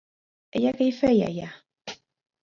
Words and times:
Ella 0.59 0.71
què 0.79 0.87
hi 0.91 0.95
feia 1.01 1.27
allà? 1.33 1.51